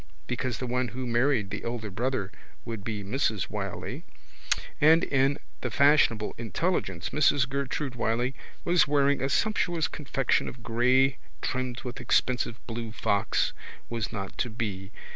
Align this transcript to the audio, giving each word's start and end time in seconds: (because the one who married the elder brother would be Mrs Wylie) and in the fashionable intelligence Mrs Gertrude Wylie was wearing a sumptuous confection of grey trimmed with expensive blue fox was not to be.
(because 0.25 0.57
the 0.57 0.65
one 0.65 0.87
who 0.87 1.05
married 1.05 1.51
the 1.51 1.63
elder 1.63 1.91
brother 1.91 2.31
would 2.65 2.83
be 2.83 3.03
Mrs 3.03 3.51
Wylie) 3.51 4.03
and 4.81 5.03
in 5.03 5.37
the 5.61 5.69
fashionable 5.69 6.33
intelligence 6.39 7.09
Mrs 7.11 7.47
Gertrude 7.47 7.93
Wylie 7.93 8.33
was 8.65 8.87
wearing 8.87 9.21
a 9.21 9.29
sumptuous 9.29 9.87
confection 9.87 10.47
of 10.47 10.63
grey 10.63 11.19
trimmed 11.43 11.81
with 11.83 12.01
expensive 12.01 12.57
blue 12.65 12.91
fox 12.91 13.53
was 13.91 14.11
not 14.11 14.35
to 14.39 14.49
be. 14.49 14.89